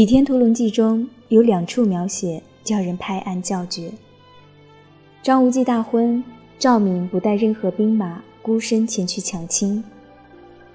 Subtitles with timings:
[0.00, 3.92] 倚天屠龙记》中有两处描写叫人拍案叫绝。
[5.22, 6.24] 张无忌大婚，
[6.58, 9.84] 赵敏不带任何兵马，孤身前去抢亲。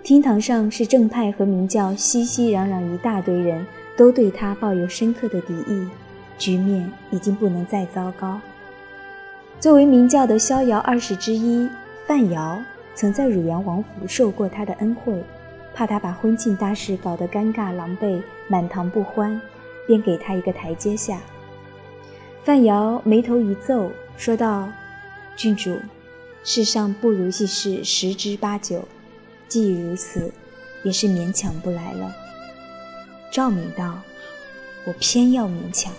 [0.03, 3.65] 厅堂上是正派和明教熙熙攘攘一大堆人，
[3.97, 5.87] 都对他抱有深刻的敌意，
[6.37, 8.39] 局面已经不能再糟糕。
[9.59, 11.67] 作为明教的逍遥二世之一，
[12.05, 12.61] 范瑶
[12.93, 15.19] 曾在汝阳王府受过他的恩惠，
[15.75, 19.39] 怕他把婚庆大事搞得尴尬狼狈，满堂不欢，
[19.85, 21.19] 便给他一个台阶下。
[22.45, 24.69] 范瑶眉头一皱，说道
[25.35, 25.77] ：“郡主，
[26.45, 28.87] 世上不如意事十之八九。”
[29.49, 30.31] 既如此，
[30.83, 32.15] 也是勉强不来了。
[33.29, 33.99] 赵敏道
[34.87, 35.91] ：“我偏要勉强。”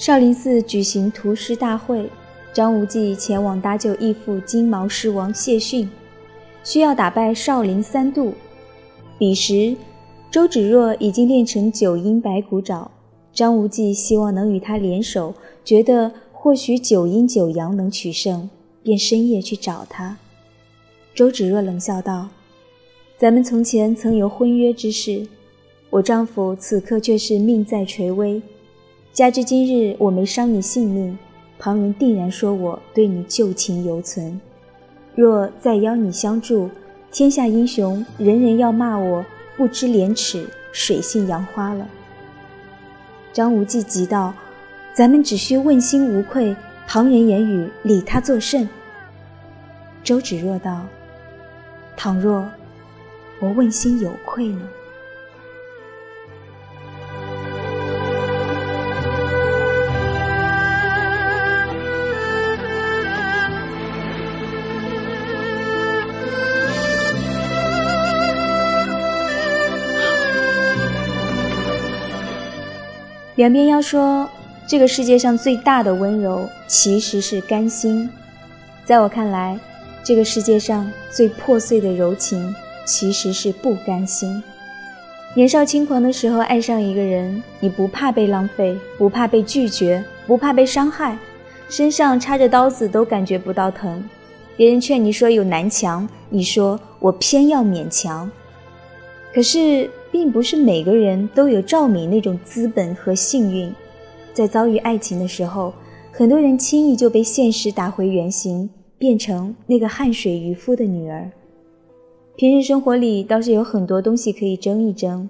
[0.00, 2.08] 少林寺举行屠师大会，
[2.54, 5.86] 张无忌前往搭救义父金毛狮王谢逊，
[6.64, 8.32] 需要打败少林三度。
[9.18, 9.76] 彼时，
[10.30, 12.90] 周芷若已经练成九阴白骨爪，
[13.30, 18.48] 张无忌希望能与他联手，觉得或许九阴九阳能取胜，
[18.82, 20.16] 便深夜去找他。
[21.14, 22.30] 周芷若冷笑道
[23.20, 25.26] ：“咱们从前曾有婚约之事，
[25.90, 28.40] 我丈夫此刻却是命在垂危。”
[29.12, 31.18] 加之今日我没伤你性命，
[31.58, 34.40] 旁人定然说我对你旧情犹存。
[35.16, 36.70] 若再邀你相助，
[37.10, 41.86] 天下英雄人人要骂我不知廉耻、水性杨花了。
[43.32, 44.32] 张无忌急道
[44.94, 46.54] ：“咱们只需问心无愧，
[46.86, 48.68] 旁人言语理他作甚？”
[50.04, 50.86] 周芷若道
[51.96, 52.48] ：“倘若
[53.40, 54.62] 我问心有愧呢？”
[73.40, 74.28] 两边要说，
[74.66, 78.06] 这个世界上最大的温柔其实是甘心。
[78.84, 79.58] 在我看来，
[80.04, 84.42] 这个世界上最破碎的柔情其实是不甘心。
[85.32, 91.16] 年少轻狂的时候爱上一个人，你不怕被浪费，不怕被拒绝，不怕被伤害，
[91.70, 94.04] 身上插着刀子都感觉不到疼。
[94.54, 98.30] 别人劝你说有南墙，你说我偏要勉强。
[99.32, 99.88] 可是。
[100.12, 103.72] 并不是每个人都有赵敏那种资本和幸运，
[104.32, 105.72] 在遭遇爱情的时候，
[106.10, 108.68] 很多人轻易就被现实打回原形，
[108.98, 111.30] 变成那个汗水渔夫的女儿。
[112.36, 115.28] 平时生活里倒是有很多东西可以争一争：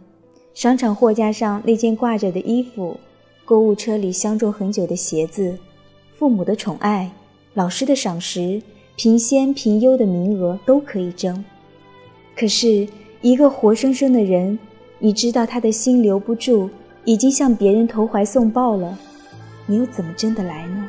[0.54, 2.96] 商场货架上那件挂着的衣服，
[3.44, 5.58] 购物车里相中很久的鞋子，
[6.16, 7.10] 父母的宠爱，
[7.52, 8.62] 老师的赏识，
[8.96, 11.44] 评先评优的名额都可以争。
[12.34, 12.88] 可是，
[13.20, 14.58] 一个活生生的人。
[15.03, 16.69] 你知道他的心留不住，
[17.06, 18.99] 已经向别人投怀送抱了，
[19.65, 20.84] 你又怎么争得来呢？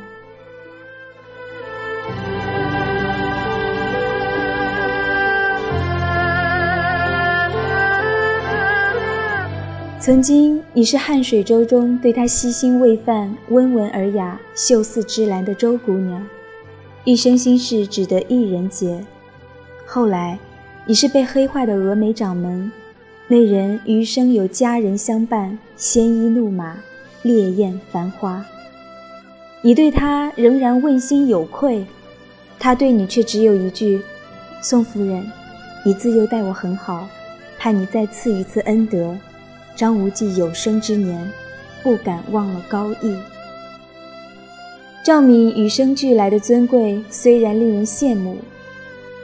[9.98, 16.22] 曾经你是汉水舟中对他悉心喂饭、温文尔雅、秀似芝兰的周姑娘，
[17.04, 19.02] 一生心事只得一人解。
[19.86, 20.38] 后来，
[20.84, 22.70] 你是被黑化的峨眉掌门。
[23.32, 26.76] 那人余生有佳人相伴，鲜衣怒马，
[27.22, 28.44] 烈焰繁花。
[29.62, 31.82] 你对他仍然问心有愧，
[32.58, 34.02] 他对你却只有一句
[34.60, 35.26] ：“宋夫人，
[35.82, 37.08] 你自幼待我很好，
[37.58, 39.16] 盼你再赐一次恩德。”
[39.74, 41.26] 张无忌有生之年，
[41.82, 43.16] 不敢忘了高义。
[45.02, 48.36] 赵敏与生俱来的尊贵虽然令人羡慕，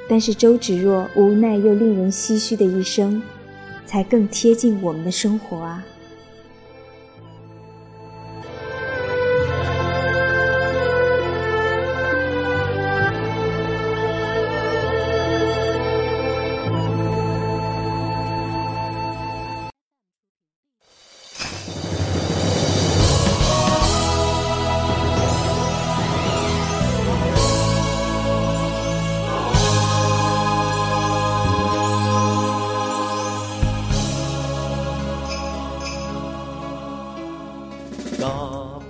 [0.08, 3.22] 但是周芷若无奈又令人唏嘘的一生。
[3.88, 5.82] 才更贴近我们的生活啊！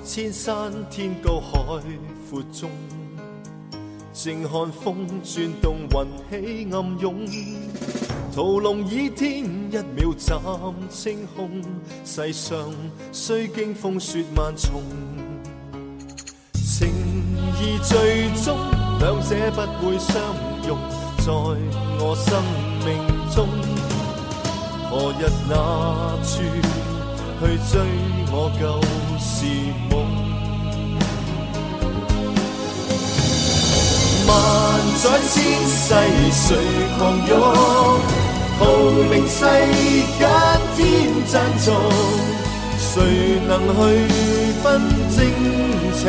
[0.05, 1.59] 千山天高海
[2.31, 2.71] 阔中，
[4.11, 5.77] 静看风转动，
[6.31, 7.27] 云起暗涌。
[8.35, 10.41] 屠龙倚天，一秒斩
[10.89, 11.63] 青空。
[12.07, 12.59] 世上
[13.13, 14.83] 虽经风雪万重，
[16.55, 16.89] 情
[17.61, 18.57] 义最终
[18.99, 20.17] 两者不会相
[20.67, 20.79] 容。
[21.19, 21.33] 在
[22.01, 22.43] 我生
[22.87, 22.89] 命
[23.35, 23.47] 中，
[24.89, 25.53] 何日哪
[26.25, 26.41] 处
[27.41, 27.79] 去追
[28.33, 28.63] 我旧
[29.19, 29.45] 是
[29.91, 29.93] 梦？
[34.27, 34.33] 万
[35.03, 35.35] 载千
[35.67, 35.79] 世
[36.33, 36.47] 谁
[36.99, 37.33] 狂勇？
[38.59, 38.61] 号
[39.11, 39.37] 令世
[40.19, 40.21] 间
[40.77, 40.79] 天
[41.27, 41.67] 赞颂，
[42.79, 42.93] 谁
[43.47, 43.79] 能去
[44.63, 44.65] 分
[45.15, 45.17] 正
[45.95, 46.03] 邪？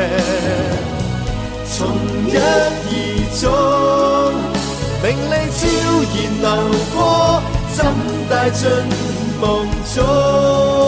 [1.72, 1.78] 从
[2.28, 2.44] 一而
[3.40, 3.48] 终，
[5.04, 5.60] 名利悄
[6.10, 6.48] 然流
[6.96, 6.98] 过，
[7.76, 7.78] 怎
[8.30, 8.60] 带进
[9.40, 9.44] 梦
[9.94, 10.79] 中？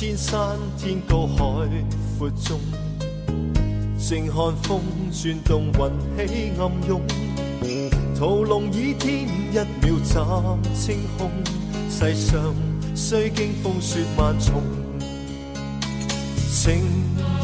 [0.00, 1.36] 千山天高海
[2.16, 2.60] 阔中，
[3.98, 4.80] 静看风
[5.10, 5.72] 转动，
[6.16, 7.02] 云起暗涌。
[8.16, 10.24] 屠龙倚天，一秒斩
[10.72, 11.28] 青空。
[11.90, 12.54] 世上
[12.94, 14.62] 虽经风雪万重，
[16.48, 16.76] 情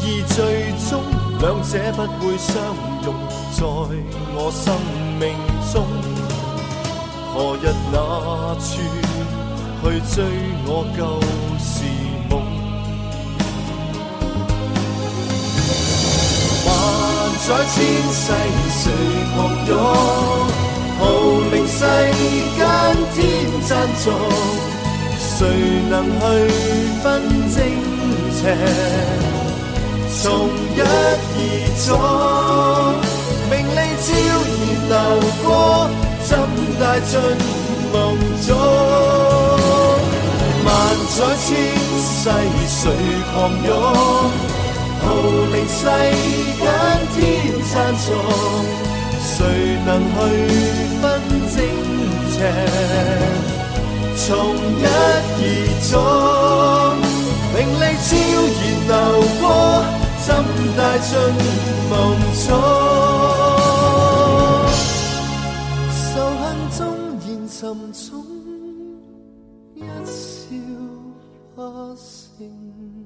[0.01, 1.03] 义最终
[1.41, 2.55] 两者不会相
[3.03, 3.13] 容。
[3.51, 3.65] 在
[4.33, 4.73] 我生
[5.19, 5.35] 命
[5.73, 5.85] 中，
[7.33, 8.79] 何日哪处
[9.83, 10.23] 去追
[10.65, 11.19] 我旧
[11.59, 12.14] 时？
[17.47, 17.73] 在千
[18.11, 18.33] 世
[18.71, 18.83] 谁
[19.35, 19.37] 狂
[19.67, 19.77] 涌？
[20.97, 21.01] 号
[21.51, 21.79] 令世
[22.57, 22.59] 间
[23.13, 23.15] 天
[23.67, 24.03] 赞颂，
[25.19, 25.37] 谁
[25.87, 26.21] 能去
[27.03, 27.05] 分
[27.53, 27.57] 正
[28.33, 28.41] 邪？
[30.23, 30.23] 从
[30.73, 30.83] 一而
[31.85, 31.93] 终，
[33.51, 34.07] 名利悄
[34.49, 34.59] 然
[34.89, 34.93] 流
[35.43, 35.47] 过，
[36.23, 36.29] 怎
[36.79, 37.13] 带进
[37.93, 37.95] 梦
[38.47, 38.49] 中？
[40.65, 40.67] 万
[41.13, 41.47] 载千
[42.01, 42.25] 世
[42.67, 42.81] 谁
[43.35, 43.35] 狂
[43.67, 43.69] 涌？
[45.05, 45.07] 号
[45.53, 45.81] 令世
[46.57, 46.65] 间
[47.13, 47.15] 天
[47.71, 48.05] 赞颂，
[49.21, 49.37] 谁
[49.85, 50.17] 能去
[50.99, 51.03] 分
[51.53, 51.55] 正
[52.31, 52.37] 邪？
[54.17, 54.25] 从
[54.81, 54.83] 一
[55.37, 55.43] 而
[55.91, 55.93] 终，
[57.53, 58.09] 名利悄
[58.57, 58.93] 然流
[59.39, 59.43] 过，
[60.25, 60.27] 怎
[60.75, 61.07] 带进
[61.91, 61.93] 梦
[62.47, 62.49] 中？
[65.93, 66.11] 仇
[66.41, 66.77] 恨纵
[67.21, 67.53] 然沉
[67.93, 68.03] 重，
[69.75, 70.13] 一笑
[71.55, 71.57] 化
[71.93, 73.04] 成。